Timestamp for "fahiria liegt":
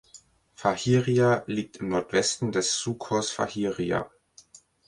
0.55-1.77